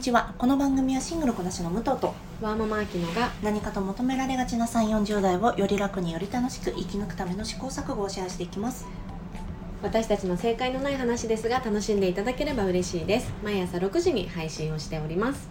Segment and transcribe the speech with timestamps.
[0.00, 0.32] にちは。
[0.38, 8.86] この番組はシングルこなしの武藤とワーママアキノが何かと求められがちな3 4 0代をより楽により楽しく生き抜くための試行錯誤をシェアしていきます。
[9.82, 13.30] 私たちの正解のない話ですが楽しんでいただければ嬉しいです。
[13.44, 15.50] 毎朝6時に配信をしております。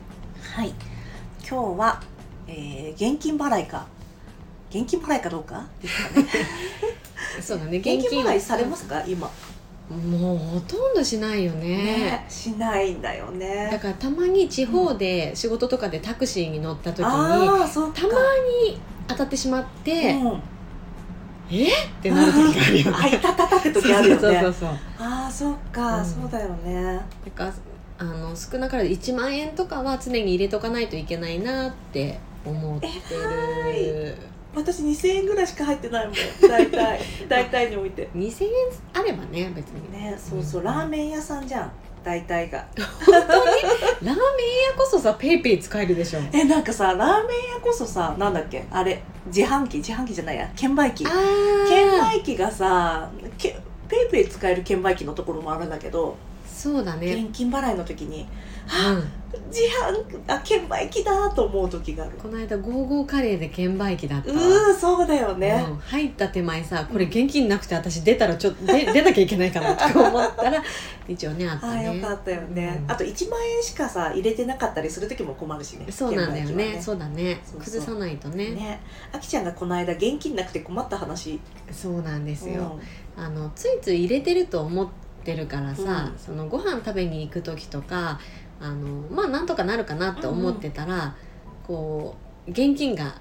[0.55, 0.73] はい。
[1.47, 2.02] 今日は、
[2.47, 3.86] えー現金払いか
[4.71, 6.27] 現金払いかどうかですかね。
[7.39, 7.77] そうだね。
[7.86, 9.04] 現金払いされますか？
[9.05, 9.29] 今
[9.89, 11.68] もうほとんどしないよね。
[11.68, 18.01] ねしないんだよだねからたまに地方で仕事とかでタクシーに乗った時に、ああそうか。
[18.01, 20.41] たまに当たってしまって、うん。
[21.51, 21.89] えっ？
[22.04, 22.97] てなる時があるよね。
[23.01, 24.21] あいたたたって時あるよね。
[24.21, 24.69] そうそうそう
[25.00, 26.06] ああそっか、うん。
[26.06, 27.00] そうだよね。
[27.25, 27.53] だから
[27.97, 34.16] あの少なからず1万円とかは常に入れとかないといけないなって思ってる
[34.55, 36.16] 私2000円ぐらいしか入ってないもん。
[36.47, 36.99] 大体。
[37.30, 38.09] 大体において。
[38.16, 38.49] 2000円
[38.94, 39.91] あればね別に。
[39.91, 40.63] ねそうそう。
[40.63, 41.72] ラーメン屋さんじゃん。
[42.03, 42.66] 大体が。
[42.78, 44.16] ラーメン屋
[44.78, 46.19] こそさ PayPay 使えるでしょ。
[46.33, 47.08] えなんかさラーメン
[47.56, 48.66] 屋こそさなんだっけ？
[48.72, 49.02] あれ。
[49.28, 49.78] 自販機？
[49.78, 50.50] 自販機じゃないや。
[50.56, 51.06] 券売機。
[51.06, 51.09] あ
[51.67, 56.16] 券ー売機がさけ PayPay 使える券売機のところもあるんだけど
[56.60, 58.28] そうだね、現金払いの時に
[58.70, 62.18] うん、自販あ券売機だと思う時がある。
[62.18, 65.78] この間ゴーゴーカレーで券売機だったうわーそうだよね、うん。
[65.78, 70.62] 入った手前さこれ現金なくて私出たらちょっと出出なきゃいけないかなとか思ったら
[71.08, 72.92] 一応ねあっああたねよかったよね、うん。
[72.92, 76.82] あと1万円しかさ入れてなかったりする時も困るしねそうなんだよ券売機はね。
[76.82, 77.42] そうだね。
[77.58, 78.52] 崩さないとね。
[78.52, 78.82] ね。
[79.14, 81.40] あきちゃんがこの間現金なくて困った話。
[81.72, 82.78] そうなんですよ、
[83.18, 83.24] うん。
[83.24, 86.17] あのついつい入れてると思ってるからさ、うん。
[86.17, 88.19] そのご飯食べに行く時とか
[88.61, 91.16] あのまあなんとかなるかなって思ってたら、
[91.66, 92.16] こ
[92.47, 93.16] う現金が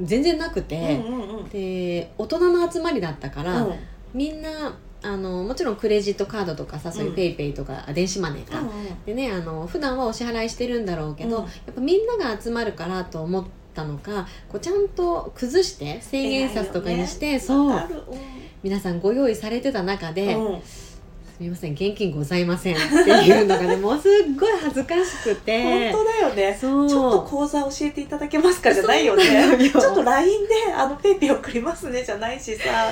[0.00, 1.48] 全然なくて、うんうんうん。
[1.48, 3.74] で大人の集まりだったから、うん。
[4.12, 8.68] みんなあのもちろんクレジットカードとかさそういううんペイペイとか、あ電子マネーか、うん
[9.04, 11.42] でねあの普段はお支払いしてるんだろうけど、うん。
[11.44, 17.80] やっぱみんなが集まるからと思ったのかこうちゃんと崩して千円札とかにして、そう。
[18.62, 20.62] 皆さんご用意されてた中で、うん
[21.42, 25.90] みません現金ございませんっていうのがねもうすっごい恥ずかしくて。
[25.92, 26.58] 本当だよね。
[26.58, 26.88] そう。
[26.88, 28.72] ちょっと口座教えていただけますか？
[28.72, 29.24] じゃないよね。
[29.70, 32.90] ちょっと LINE であのペイペイ送りますねじゃないしさ。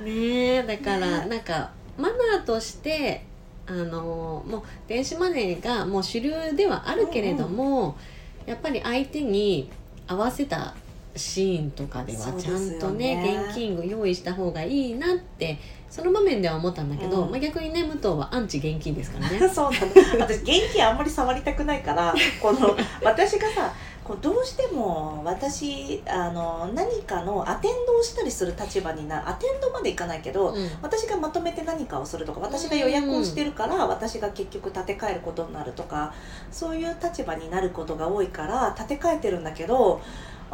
[0.00, 3.24] ねえだから、ねなんかマナーとして
[3.66, 7.96] あのもう電子マネーがもう主流ではあるけれども、
[8.44, 9.70] やっぱり相手に
[10.06, 10.74] 合わせた
[11.16, 15.58] シーンとかではちゃんとね現金を用意した方がいいなって
[15.94, 17.30] その場面では思ったんだけど、うん。
[17.30, 19.38] まあ、逆にね武藤はアンチ現金ですからね。
[19.48, 19.86] そうなの
[20.18, 23.72] 私現金あんまり触りたくないから この私がさ
[24.02, 30.70] こうどうしても私あの何かのアテンドをしたりする立場になアテンドまでいかないけど、うん。
[30.82, 36.12] 私がまとめて何かをするとか私が予約をしてるから、私が結局立て替えることになるとか
[36.50, 40.00] そういう立場になることが多いから立て替えてるんだけど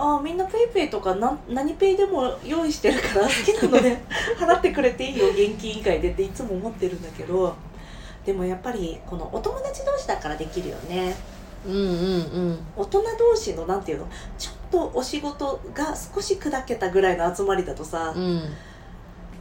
[0.00, 3.98] あーみんな PayPay とかな何ペイでも用意してるから 好きなので
[4.38, 7.54] 払ってくれていいよ現金以外でっていつも思ってるんだけど
[8.24, 11.16] でもやっぱりこのお友達同士だからできるよね。
[11.66, 11.86] うんうんう
[12.52, 12.58] ん。
[12.76, 14.06] 大人同士のなんていうの
[14.38, 18.42] ちょっとお仕事が少し砕けたぐらいの集まりだとさうん。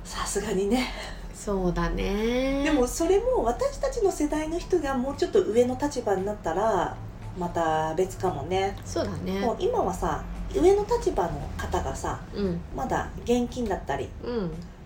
[0.03, 0.87] さすがにね。
[1.33, 2.63] そうだね。
[2.63, 6.95] でもそれも私たちの世代の人がもうちょっと上の立場になったら
[7.37, 8.75] また別かもね。
[8.85, 9.39] そうだね。
[9.39, 10.23] もう今はさ
[10.53, 12.59] 上の立場の方がさうん。
[12.75, 14.45] まだ現金だったりうん。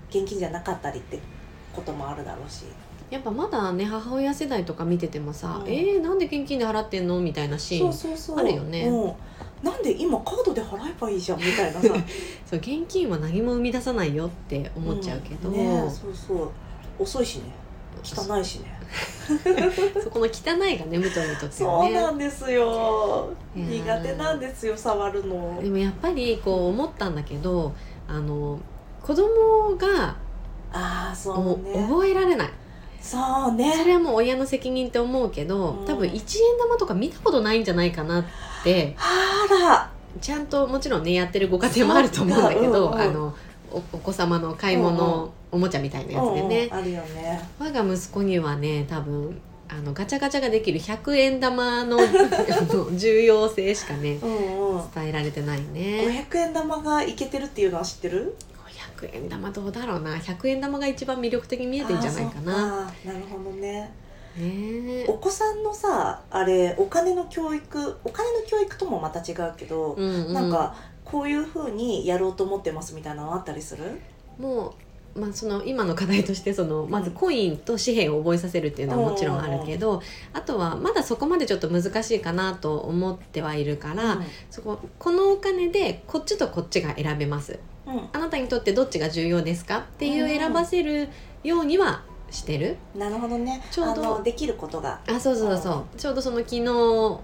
[0.10, 1.20] 現金じゃなかったりって
[1.74, 2.66] こともあるだろうし。
[3.10, 5.72] やっぱまだね母親世代とか見ててもさ、うん。
[5.72, 8.88] えー、なんで現金で払ってんのみたいなシーそンあるよね。
[8.88, 9.14] うん、
[9.64, 11.88] なんで今カードで払えばいいじゃんみたいなさ。
[12.46, 15.54] そう現金は何も生み出さないよって思っちゃうけど、ん。
[15.54, 16.50] ねそうそう。
[17.00, 17.63] 遅いしね
[18.04, 18.80] 汚いしね。
[20.04, 23.30] そこの汚いがね武藤にとってそうなんですよ。
[23.56, 25.60] 苦手なんですよ触るの。
[25.62, 27.74] でもやっぱりこう思ったんだけど
[28.08, 28.60] あの
[29.02, 30.16] 子供が
[30.72, 31.88] ああそおうね。
[31.88, 32.50] 覚えられない。
[33.00, 33.18] そ
[33.50, 33.74] うね。
[33.76, 35.86] それはもう親の責任って思うけど、うん。
[35.86, 36.24] 多分1円
[36.60, 38.24] 玉とか見たことないんじゃないかなっ
[38.64, 39.90] てあら。
[40.22, 43.00] ちゃんともちろんねやってるご家庭もあると思うんだけど、うんうん。
[43.00, 43.34] あの
[43.74, 47.42] おお子様の買い物おもちゃみたいなやつでね、あるよね。
[47.60, 49.40] 我が息子にはね多分
[49.70, 51.98] あのガチャガチャができる100円玉の
[52.96, 54.20] 重要性しかね
[54.94, 56.26] 伝えられてないね。
[56.32, 58.36] 500円玉がいけてるっていうのは知ってる
[59.02, 60.16] ？500円玉どうだろうな。
[60.16, 62.54] 100円玉が一番魅力的に見えてんじゃないかな。
[63.06, 63.92] なるほどね。
[64.38, 70.34] ねお子さんのさあれお金の教育お金の教育ともまた違うけど、うんうん。
[70.34, 70.76] なんか
[71.06, 74.00] こういうふうにやろうと思ってますみたいなのあったりする？
[74.38, 74.74] もう
[75.16, 80.02] まあ、その今の課題としてそのまずコインと紙幣を覚えさせるっていうのはもちろんあるけど、
[80.34, 87.60] あとはまだそこまでちょっと難しいかなと思ってはいるから、そここのお金でこっちとこっちが選べます。
[87.86, 87.94] うん。
[87.94, 91.10] うんあなたにとってどっちが重要ですかっていう選ばせる
[91.44, 92.02] ようには
[92.32, 93.64] してる、なるほどね。
[93.70, 95.00] ちょうどできることが。
[95.08, 97.22] あそうそうそうちょうどその昨日の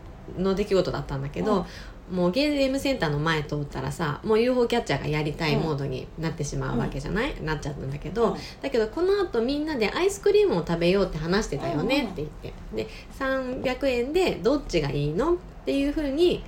[0.53, 1.65] 出来事だったんだけど、
[2.11, 8.37] もうゲームセンターの前通ったらさもう UFO キャッチャーがやりたいモードになってしまうわけじゃない、なっちゃったんだけど、うん。
[8.61, 12.87] だけどこのあとみんなでアイスクリームを食べようって話してたよねって言って、で
[13.19, 15.33] 300円でどっちがいいの？
[15.33, 16.43] っていうふうに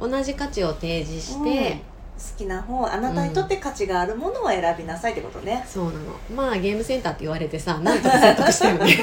[0.00, 1.82] 同じ価値を提示して、
[2.18, 5.98] 好きな方あなたにとって価値があるものを選びなさいってことね、そうなの。
[6.34, 8.86] まあゲームセンターって言われてさなんとか選択したよね。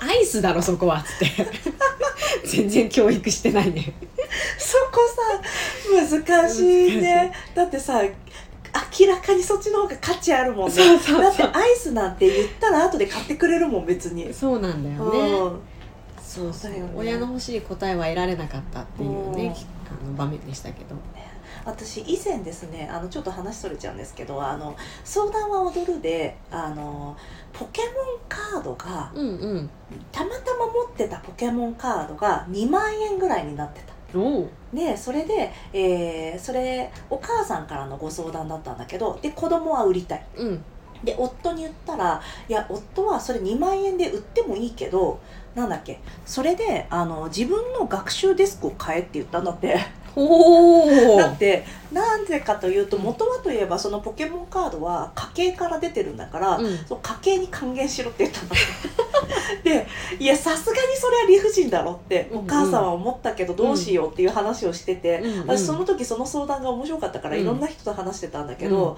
[0.00, 0.98] アイスだろそこは。
[0.98, 1.67] っつって
[2.48, 3.92] 全然教育してないね。
[4.58, 7.32] そこさ難しいね。
[7.54, 8.02] だってさ
[9.00, 10.72] 明らかにそっちの方が価値あるもんね。
[10.72, 11.22] そうそうそう。
[11.22, 14.32] だってアイスなんて言ったら後で買ってくれるもん別に。
[14.32, 15.60] そうなんだよね、うん。
[16.20, 16.72] そうそう。
[16.72, 16.82] ね。
[16.94, 19.54] 親の欲しい答えは得られなかったっていうね、うん。
[19.54, 20.96] きあの場面でしたけど
[21.64, 27.16] 私以前ですねあのちょっと話それちゃうんですけどあの「相談は踊るで」あの
[27.52, 27.92] ポケモン
[28.28, 29.70] カードがうんうん。
[30.12, 33.94] たまたま持ってたポケモンカードが2万円ぐらいになってた。
[34.72, 40.26] でそれで、えーそれお母さんからのご相談だったんだけどで子供は売りたい。
[40.36, 40.64] うん。
[41.04, 45.20] で夫に言ったらいや夫はそれ2万円で売ってもいいけど
[45.54, 49.78] なんだっけそれであの自分の学習デスクを買えって言ったんだって
[50.18, 56.78] おおだってなんでかというと元はといえばそのポケモンカードは家計から出てるんだから、うん。
[56.86, 59.86] その家計に還元しろって言ったんだってで
[60.18, 67.42] いやさすがにそれは理不尽だろってお母さんは思ったけどどうしようっていう話をしてて、うんうん私その時その相談が面白かったからうん。
[67.42, 68.96] いろんな人と話してたんだけど、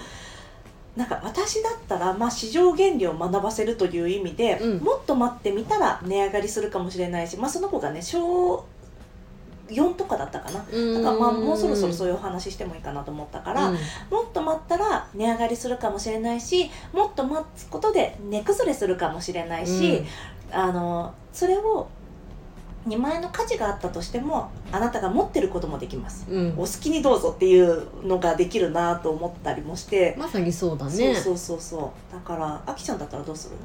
[0.96, 4.78] なんか私だったら、まあ、市場原理を学ばせるという意味で、うん。
[4.78, 8.64] もっと待ってみたら値上がりするかもしれないし、まあ、その子がね小
[9.70, 10.58] 4とかだったかな。
[10.58, 13.74] だからまあもうそろそろそういうお話してもいいかなと思ったから、うん。
[14.10, 20.02] もっと待ったら値上がりするかもしれないしもっと待つことで値崩れするかもしれないし、
[20.52, 21.88] あのそれを
[22.88, 26.26] 2万円の価値があったとしてもあなたが持ってることもできます。
[26.30, 26.54] うん。
[26.56, 30.90] お好きにどうぞっていうのができるなと思ったりもして、まさにそうだね。
[30.92, 32.12] そうそうそうそう。
[32.12, 33.60] だからあきちゃんだったらどうするの？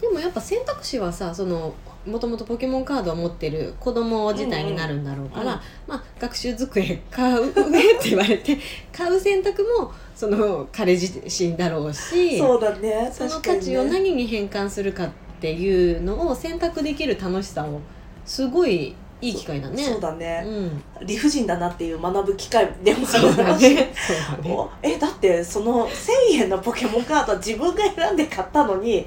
[0.00, 1.74] でもやっぱ選択肢はさその
[2.06, 5.54] もともとポケモンカードを持ってる子供自体になるんだろうから、うんうん
[5.88, 8.58] まあ、学習机買う上って言われて
[8.92, 15.10] 買う選択もその彼自身だろうしそうだねその価値を何に変換するかっ
[15.40, 17.80] ていうのを選択できる楽しさを
[18.24, 19.82] すごいいい機会だね。
[19.82, 23.92] そうだね、うん、理不尽だなっていう学ぶ機会でもあるらしね。
[24.44, 24.52] ね。
[24.52, 29.06] おえだってその1000円のポケモンカードは自分が選んで買ったのに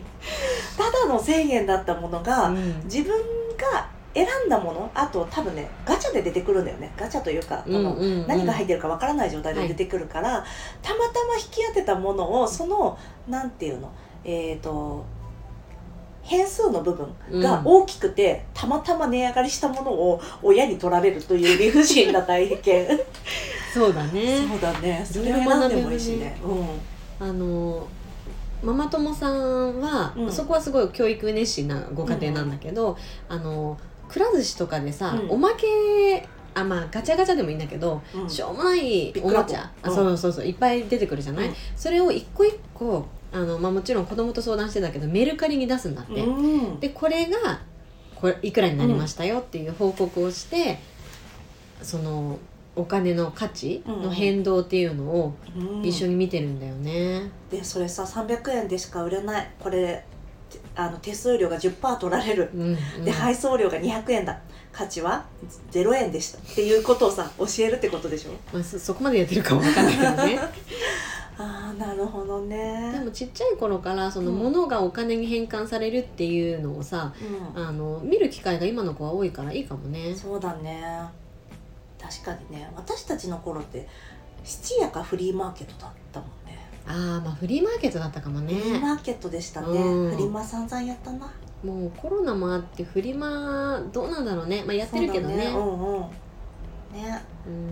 [0.91, 2.81] ただの1000円だったものが、うん。
[2.85, 3.13] 自分
[3.57, 6.91] が選んだものあと多分ねガチャで出てくるんだよね。
[6.97, 8.21] ガチャというか、このうんうん。
[8.21, 10.43] うん何が入ってるかわからない状態で出てくるから、
[10.81, 12.97] たまたま引き当てたものをその
[13.27, 13.91] なんていうの？
[14.23, 15.05] えっ、と
[16.21, 22.99] 変数の部分が大きくて、たまたま値上がりしたものを親に取られるという理不尽な体験。
[23.73, 24.47] そうだね。
[24.47, 25.05] そうだね。
[25.09, 26.37] それを選んでもいいしね。
[27.19, 27.87] あの
[28.63, 30.31] ママ友さんは、うん。
[30.31, 35.29] そこはすごい教育熱心なご家庭なんだけど、あのくら寿司とかでさ、うん。
[35.31, 38.21] おまけあまあガチャガチャでもいいんだけど、うん。
[38.23, 41.55] うんしょうもないおもちゃ、あうんそうそうそういっぱい出てくるじゃない、うん。
[41.75, 46.79] それを一個一個あの、まあ、もちろん子供と相談してたけどメルカリに出すんだって、うん。
[46.79, 47.61] でこれが
[48.15, 50.79] これいくらになりましたよっていう報告をして、
[51.81, 52.37] その
[52.79, 55.85] お金の価値の変動っていうのをうん。
[55.85, 57.29] 一緒に見てるんだよね。
[57.51, 59.49] でそれさ300円でしか売れない。
[59.59, 60.03] これ
[60.49, 62.49] てあの手数料が10%取られる。
[62.53, 63.05] うんうん。
[63.05, 64.39] で配送料が200円だ。
[64.71, 65.25] 価値は
[65.71, 66.37] 0円でした。
[66.37, 68.31] っていうことをさ教えるってことでしょ？
[68.53, 70.39] まあ、そそこまでやってるかもわかんないけどね。
[71.41, 72.91] ああなるほどね。
[72.93, 74.37] でもちっちゃい頃からそのうん。
[74.39, 77.13] 物がお金に変換されるっていうのをさ
[77.55, 80.11] うあの見る機会が今の子は多いからいいかもね。
[80.11, 80.83] ん、そうだね
[81.99, 83.87] 確かにね私たちの頃って
[84.43, 86.57] 質屋かフリーマーケットだったもんね。
[86.87, 88.55] ああまあフリーマーケットだったかもね。
[88.55, 90.11] フリーマーケットでしたね、うん。
[90.11, 91.31] フリマ散々やったな。
[91.63, 94.63] もうコロナもあってフリマどうなんだろうね。
[94.65, 95.49] まあやってるけどね。
[95.51, 96.01] そうんうん。
[96.93, 97.21] ね。
[97.45, 97.63] うん。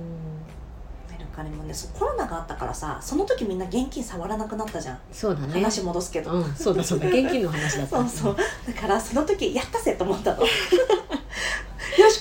[1.09, 4.99] メルカリもねコロナがあったからさその時みんな現金触らなくなったじゃん。
[5.11, 5.53] そうだね。
[5.53, 7.07] 話戻すけど、うんそうだそうだ。
[7.07, 7.97] 現金の話だった。
[8.03, 8.35] そうそう。
[8.67, 10.43] だからその時やったぜと思ったの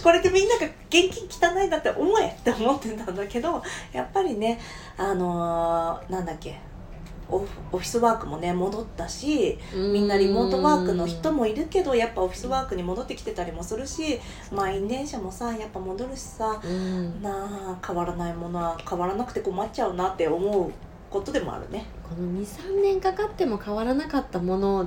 [0.06, 3.60] これでみんなが現金汚いんだって思えって思ってたんだけど
[3.92, 4.60] やっぱりね
[4.96, 6.60] あのーなんだっけ
[7.28, 14.20] オフオフィスワークもね戻ったしみみんなリモートワークの人もいるけどやっぱオフィスワークに戻ってきてたりもするし
[14.52, 17.20] 満員電車もさやっぱ戻るしさうん。
[17.20, 17.30] な
[17.72, 20.70] あ変わらないものは変わらなくて困っちゃうなって思う
[21.10, 21.84] ことでもあるね。
[22.08, 24.86] この23年かかっても変わらなかったものっ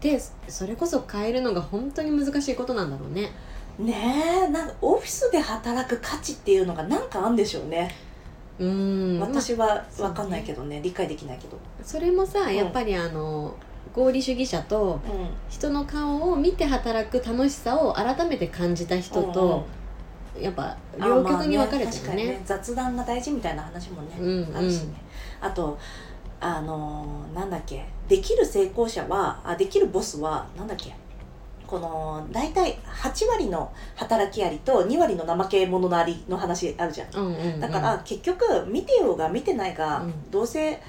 [0.00, 3.30] てそれこそ変えるのが本当に難しいことなんだろうね
[3.78, 7.94] ねえなんかオフィスで働く価値っていうのがなんかあるんでしょうね、
[8.58, 9.20] うん。
[9.20, 12.56] 私は分かんないけどね理解できないけど、それもさん。
[12.56, 13.54] やっぱりあの
[13.94, 19.64] 合理主義者とうん、人の顔を見て働く楽しさを改めて感じた人と、
[20.38, 22.42] やっぱうん両極に分かれてあまあ確かにるね。
[22.44, 24.56] 雑談が大事みたいな話もね、うん。
[24.56, 24.94] あるしね。
[25.40, 25.78] あと
[26.40, 30.94] あのーなんだっけできる成功者はあできるボスはなんだっけ
[31.68, 37.14] この大体8割の働きありと2割の怠け者のありの話あるじゃん。
[37.14, 37.60] うんうんうん。
[37.60, 40.30] だから結局見てようが見てないが、うん。
[40.30, 40.80] どうせ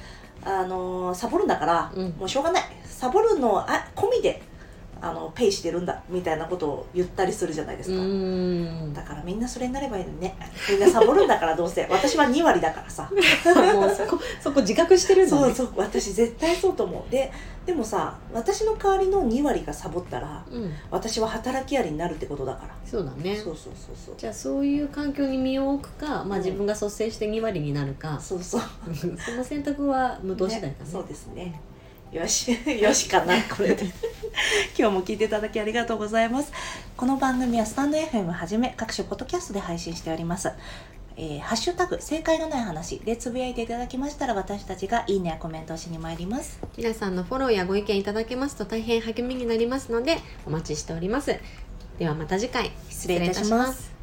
[0.43, 2.09] あのーサボるんだから、うん。
[2.17, 2.63] もうしょうがない。
[2.85, 4.41] サボるのあ込みで
[5.01, 8.93] あのペイしてるんだみたいなことを言ったりするじゃないですうか、ん。
[8.93, 10.35] だからみんなそれになればいいのにね。
[10.69, 11.87] みんなサボるんだからどうせ。
[11.91, 13.09] 私は2割だからさ。
[13.73, 15.41] もうそこそこ自覚してるんだね。
[15.41, 15.73] そうそう。
[15.77, 17.11] 私絶対そうと思う。
[17.11, 17.31] で
[17.65, 20.73] でもさ私の代わりの2割がサボったらうん。
[20.91, 23.35] 私は働きありになるってことだから、そうだね。
[23.35, 24.15] そうそうそうそう。
[24.17, 26.43] じゃあそういう環境に身を置くか、まあ、うん。
[26.43, 28.61] 自分が率先して2割になるか、そうそう。
[28.95, 30.73] その選択は無糖次第だね。
[30.73, 31.61] ねそうですね
[32.11, 33.85] よし よしかなこれで。
[34.77, 36.51] 今日も聞いていただきありがとうございます。
[36.97, 40.51] この番組はスタンド FM はじめ各種ポッドキャストで配信しております。
[41.17, 46.59] えーハッシュタグ正解のない話でつぶやいていただきましたら私たちがいいねやコメントをしに参ります。
[46.77, 51.35] 皆さんのフォローやご意見いただけますと大変励みになりますのでお待ちしております。
[51.99, 52.71] ではまた次回。
[52.89, 53.98] 失礼いたします